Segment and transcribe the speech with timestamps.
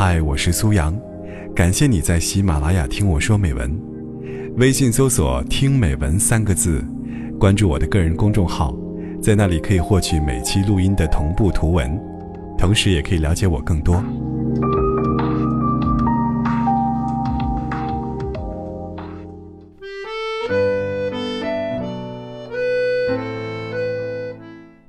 [0.00, 0.96] 嗨，我是苏阳，
[1.56, 3.68] 感谢你在喜马拉雅听我说美文。
[4.56, 6.84] 微信搜索“听美文”三个字，
[7.36, 8.72] 关注我的个人公众号，
[9.20, 12.00] 在那里可以获取每期录音的同步图文，
[12.56, 14.00] 同时也可以了解我更多。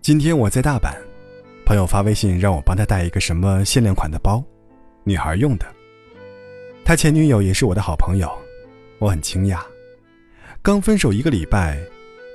[0.04, 0.94] 今天我在大阪，
[1.66, 4.44] 朋友发微信让我帮他带一个什么限量款的包，
[5.04, 5.66] 女孩用的。
[6.86, 8.30] 他前女友也是我的好朋友，
[9.00, 9.60] 我很惊讶。
[10.62, 11.80] 刚分手一个礼拜，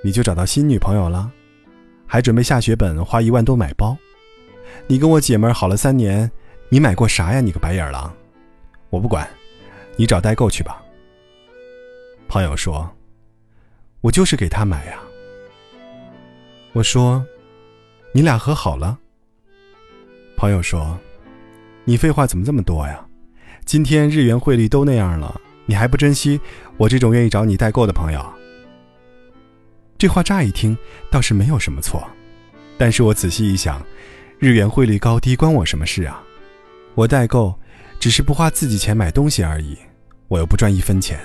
[0.02, 1.30] 你就找到新女朋友了，
[2.06, 3.96] 还准备下血本花一万多买包。
[4.86, 6.30] 你跟我姐们好了三年，
[6.68, 7.40] 你买过啥呀？
[7.40, 8.14] 你个白眼狼！
[8.90, 9.28] 我不管，
[9.96, 10.82] 你找代购去吧。
[12.28, 12.90] 朋友说
[14.02, 14.98] ：“我就是给他买呀。”
[16.72, 17.24] 我说。
[18.16, 18.96] 你俩和好了？
[20.36, 20.96] 朋友说
[21.84, 23.04] ：“你废话怎么这么多呀？
[23.64, 26.40] 今天日元汇率都那样了，你还不珍惜
[26.76, 28.24] 我这种愿意找你代购的朋友？”
[29.96, 30.76] 这话乍一听
[31.10, 32.06] 倒是没有什么错，
[32.76, 33.80] 但是我仔细一想，
[34.38, 36.22] 日元汇率高低关我什么事啊？
[36.94, 37.58] 我代购
[37.98, 39.76] 只是不花自己钱买东西而已，
[40.28, 41.18] 我又不赚一分钱。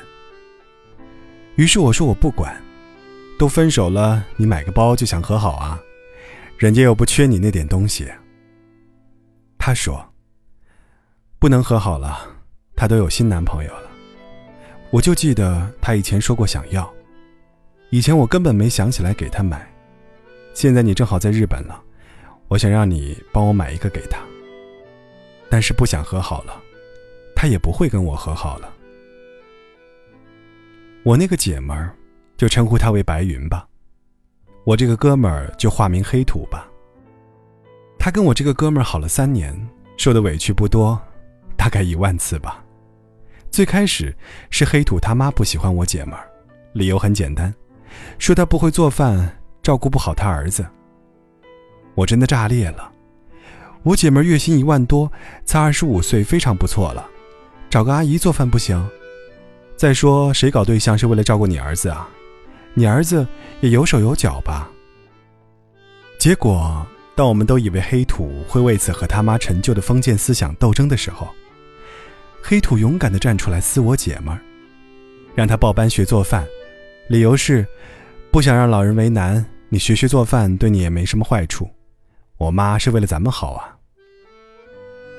[1.56, 2.56] 于是我说我不管，
[3.38, 5.80] 都分手了，你买个包就想和好啊？
[6.58, 8.08] 人家又不缺你那点东西。
[9.58, 10.06] 他说
[11.40, 12.20] ：“不能和好了，
[12.76, 13.90] 他都有新男朋友了。”
[14.92, 16.92] 我就记得他以前说过想要，
[17.92, 19.68] 以前我根本没想起来给他买。
[20.54, 21.82] 现在你正好在日本了，
[22.48, 24.20] 我想让你帮我买一个给他。
[25.50, 26.62] 但是不想和好了，
[27.36, 28.74] 他也不会跟我和好了。
[31.04, 31.96] 我那个姐们儿，
[32.36, 33.66] 就称呼她为白云吧。
[34.66, 36.68] 我这个哥们儿就化名黑土吧。
[37.98, 39.56] 他跟我这个哥们儿好了三年，
[39.98, 41.00] 受的委屈不多，
[41.70, 42.64] 大概一万次吧。
[43.52, 44.12] 最开始
[44.50, 46.28] 是黑土他妈不喜欢我姐们儿，
[46.74, 47.54] 理由很简单，
[48.18, 50.66] 说她不会做饭，照顾不好他儿子。
[51.94, 52.92] 我真的炸裂了。
[53.84, 55.12] 我姐们儿月薪一万多，
[55.46, 57.08] 才二十五岁，非常不错了，
[57.70, 58.84] 找个阿姨做饭不行？
[59.78, 62.10] 再说谁搞对象是为了照顾你儿子啊？
[62.74, 63.28] 你儿子
[63.62, 64.68] 也有手有脚吧？
[66.18, 66.84] 结果，
[67.16, 71.28] 当我们都以为黑土会为此和他妈陈旧的封建思想斗争的时候，
[72.42, 74.40] 黑土勇敢地站出来撕我姐们儿，
[75.36, 76.48] 让她报班学做饭，
[77.08, 77.66] 理由是
[78.32, 81.70] 不想让老人为难，你学学做饭对你也没什么坏处。
[82.38, 83.76] 我妈是为了咱们好啊。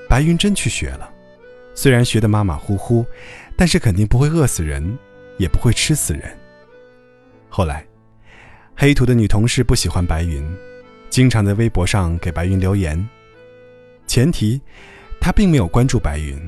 [0.09, 1.09] 白云真去学了，
[1.75, 3.05] 虽然学得马马虎虎，
[3.57, 4.99] 但是肯定不会饿死人，
[5.39, 6.23] 也不会吃死人。
[7.49, 7.87] 后来，
[8.75, 10.45] 黑土的女同事不喜欢白云，
[11.11, 13.09] 经常在微博上给白云留言。
[14.07, 14.61] 前提，
[15.21, 16.41] 她并没有关注白云。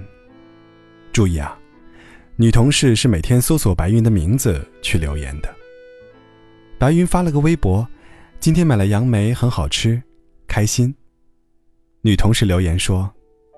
[1.13, 1.59] 注意啊，
[2.37, 5.55] 女同事是每天搜索白云的名字去留言的。
[6.79, 7.87] 白云发了个微博
[8.41, 10.03] ：“今天买了杨梅，很好吃，
[10.49, 10.95] 开心。”
[12.03, 13.09] 女同事留言说：“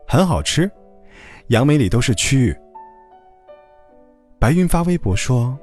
[0.06, 0.70] 很好吃，
[1.48, 2.54] 杨梅里都是蛆。”
[4.38, 5.59] 白云发微博说。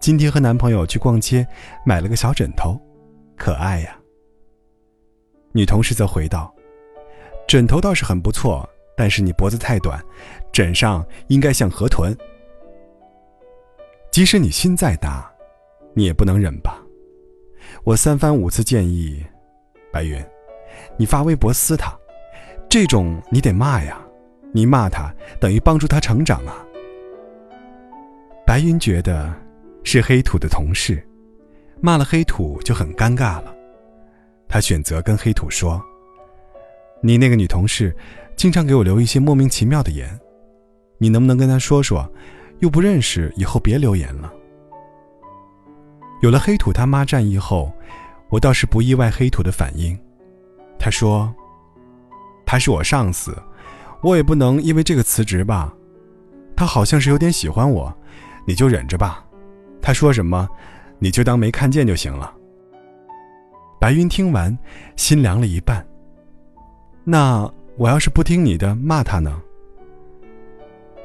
[0.00, 1.44] 今天和男朋友去逛街，
[1.84, 2.80] 买了个小枕头，
[3.36, 3.98] 可爱呀。
[5.50, 6.54] 女同事则回道
[7.48, 8.66] ：“枕头倒是很不错，
[8.98, 10.04] 但是你脖子太短，
[10.52, 12.14] 枕上应该像河豚。
[14.10, 15.30] 即使你心再大，
[15.94, 16.82] 你也不能忍吧？”
[17.84, 19.24] 我三番五次建议，
[19.92, 20.20] 白云，
[20.96, 21.96] 你发微博撕他，
[22.68, 24.00] 这种你得骂呀，
[24.52, 26.66] 你骂他等于帮助他成长啊。
[28.44, 29.32] 白云觉得。
[29.84, 31.02] 是黑土的同事，
[31.80, 33.54] 骂了黑土就很尴尬了。
[34.46, 35.82] 他选择跟黑土说
[37.00, 37.94] ：“你那个女同事，
[38.36, 40.18] 经常给我留一些莫名其妙的言，
[40.98, 42.10] 你能不能跟她说说？
[42.60, 44.32] 又不认识，以后别留言了。”
[46.22, 47.72] 有了黑土他妈战役后，
[48.28, 49.96] 我倒是不意外黑土的反应。
[50.76, 51.32] 他说
[52.44, 53.36] ：“他是我上司，
[54.02, 55.72] 我也不能因为这个辞职吧？
[56.56, 57.96] 他好像是有点喜欢我，
[58.44, 59.24] 你就忍着吧。”
[59.80, 60.48] 他说什么，
[60.98, 62.34] 你就当没看见就行了。
[63.80, 64.58] 白云听完，
[64.96, 65.86] 心凉了一半。
[67.10, 69.40] 那我要是不听你的，骂他呢？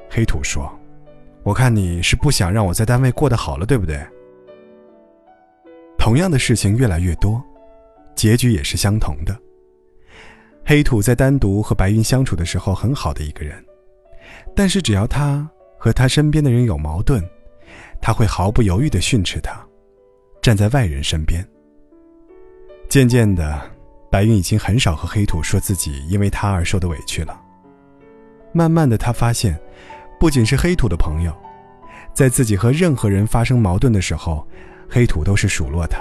[0.10, 0.70] 黑土说
[1.44, 3.98] ：“我看你是不想让我在单位过得好了，对不对？”
[5.98, 7.42] 同样的事情越来越多，
[8.16, 9.34] 结局也是相同的。
[10.66, 13.64] 黑土在单独和白云相处的时候很好的一个人，
[14.54, 17.24] 但是只要他和他身边的人有矛盾。
[18.02, 19.66] 他会毫不犹豫地训斥他，
[20.42, 21.42] 站在外人身边。
[22.90, 23.72] 渐渐的，
[24.14, 27.36] 白云已经很少和黑土说自己因为他而受的委屈了。
[28.52, 29.60] 慢慢的，他发现，
[30.20, 31.36] 不仅是黑土的朋友，
[32.14, 34.48] 在自己和任何人发生矛盾的时候，
[34.88, 35.98] 黑土都是数落他。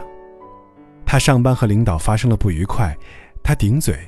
[1.07, 2.95] 他上班和领导发生了不愉快，
[3.43, 3.99] 他顶嘴，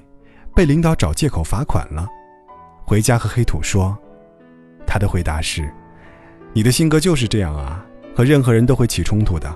[0.54, 2.06] 被领导找借口罚款了，
[2.84, 3.96] 回家和黑土说，
[4.86, 5.72] 他的回答是
[6.52, 7.82] ：“你的性格就是这样啊，
[8.14, 9.50] 和任何人都会起冲突的，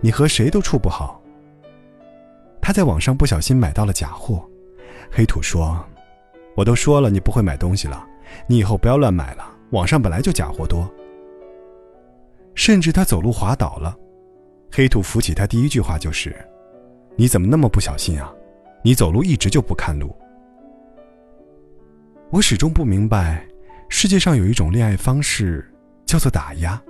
[0.00, 1.21] 你和谁都处不好。”
[2.62, 4.48] 他在网上不小心买到了假货，
[5.10, 5.84] 黑土说
[6.56, 8.06] ：“我都说了你不会买东西了。”
[8.48, 10.90] 你以后不要乱买了，网上本来就假货多。
[12.54, 13.94] 甚至他走路滑倒了，
[14.70, 16.34] 黑土扶起他第一句话就是
[17.14, 18.32] ：“你怎么那么不小心啊？
[18.82, 20.16] 你走路一直就不看路。”
[22.30, 23.44] 我始终不明白，
[23.90, 25.70] 世界上有一种恋爱方式
[26.06, 26.80] 叫做打压。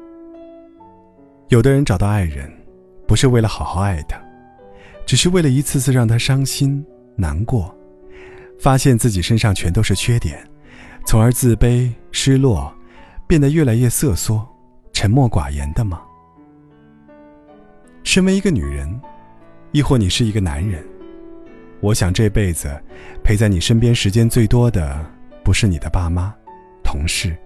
[1.48, 2.48] 有的人找到爱人，
[3.08, 4.16] 不是为了好好爱他，
[5.12, 6.82] 只是为了一次次让他伤心
[7.16, 7.76] 难过，
[8.58, 10.42] 发现自己身上全都是缺点。
[11.04, 12.74] 从而自卑、失落，
[13.26, 14.42] 变得越来越瑟缩、
[14.90, 16.00] 沉默寡言的吗？
[18.04, 18.98] 身为一个女人，
[19.72, 20.82] 亦或你是一个男人，
[21.82, 22.74] 我想这辈子
[23.22, 25.04] 陪在你身边时间最多的，
[25.44, 26.34] 不是你的爸妈、
[26.82, 27.36] 同事、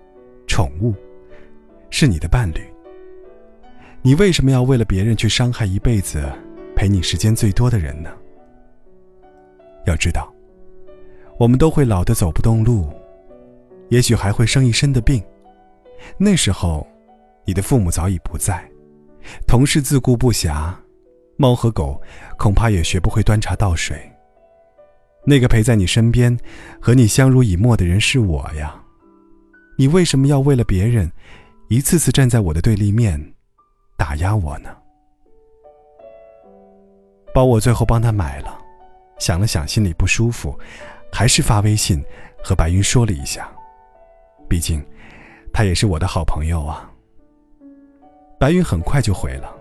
[0.46, 0.94] 宠物，
[1.90, 2.60] 是你的伴侣。
[4.02, 6.32] 你为什么要为了别人去伤害一辈子
[6.76, 8.10] 陪你时间最多的人呢？
[9.86, 10.30] 要知道，
[11.38, 12.88] 我们都会老的走不动路。
[13.88, 15.22] 也许还会生一身的病，
[16.18, 16.86] 那时候，
[17.46, 18.68] 你的父母早已不在，
[19.46, 20.74] 同事自顾不暇，
[21.36, 22.00] 猫和狗
[22.36, 23.96] 恐怕也学不会端茶倒水。
[25.24, 26.36] 那个陪在你身边，
[26.80, 28.78] 和你相濡以沫的人是我呀，
[29.78, 31.10] 你为什么要为了别人，
[31.68, 33.34] 一次次站在我的对立面，
[33.96, 34.68] 打压我呢？
[37.36, 38.58] 包我最后帮他买了，
[39.18, 40.58] 想了想心里不舒服，
[41.12, 42.02] 还是发微信
[42.42, 43.46] 和白云说了一下。
[44.48, 44.82] 毕竟，
[45.52, 46.90] 他也是我的好朋友啊。
[48.40, 49.54] 白云很快就回了。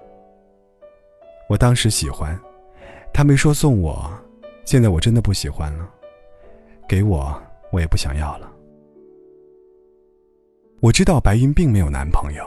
[1.49, 2.39] 我当时喜欢，
[3.13, 4.09] 他没说送我，
[4.63, 5.85] 现在我真的不喜欢了。
[6.87, 7.37] 给我，
[7.73, 8.49] 我也不想要了。
[10.79, 12.45] 我知道白云并没有男朋友，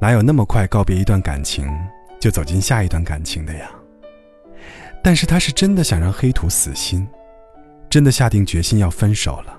[0.00, 1.70] 哪有那么快告别一段感情
[2.18, 3.70] 就走进下一段感情的呀？
[5.04, 7.06] 但是他是真的想让黑土死心，
[7.90, 9.54] 真的下定决心要分手了。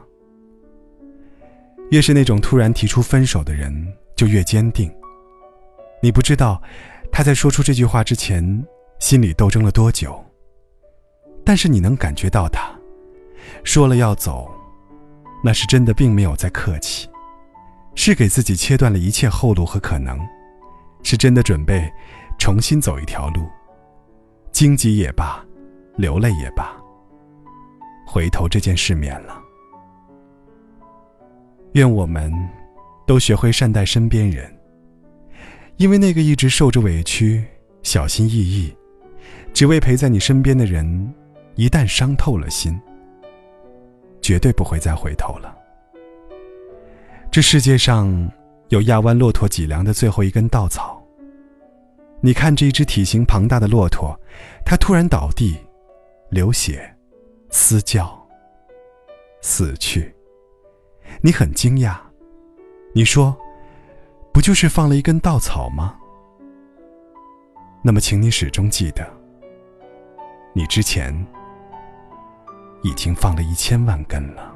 [1.91, 3.71] 越是那种突然提出分手的人，
[4.15, 4.91] 就越坚定。
[6.01, 6.59] 你不知道，
[7.11, 8.65] 他在说出这句话之前，
[8.97, 10.19] 心里斗争了多久。
[11.43, 12.75] 但是你能感觉到，他
[13.63, 14.49] 说了要走，
[15.43, 17.07] 那是真的，并没有在客气，
[17.93, 20.19] 是给自己切断了一切后路和可能，
[21.03, 21.87] 是真的准备
[22.39, 23.47] 重新走一条路，
[24.55, 25.45] 荆棘也罢，
[25.97, 26.73] 流泪也罢，
[28.07, 29.37] 回头这件事免了。
[31.73, 32.31] 愿我们
[33.05, 34.49] 都学会善待身边人，
[35.75, 37.43] 因为那个一直受着委屈、
[37.83, 38.73] 小心翼翼，
[39.53, 41.13] 只为陪在你身边的人，
[41.55, 42.79] 一旦伤透了心，
[44.21, 45.53] 绝对不会再回头了。
[47.29, 48.31] 这世界上
[48.69, 50.94] 有压弯骆驼脊梁的最后一根稻草。
[52.25, 54.19] 你看这一只体型庞大的骆驼，
[54.65, 55.55] 它突然倒地，
[56.31, 56.91] 流血，
[57.51, 58.19] 嘶叫，
[59.41, 60.11] 死去。
[61.21, 61.95] 你很惊讶，
[62.95, 63.37] 你说
[64.33, 65.99] ：“不就是放了一根稻草吗？”
[67.85, 69.07] 那么，请你始终记得，
[70.51, 71.13] 你之前
[72.81, 74.54] 已经放了一千万根了。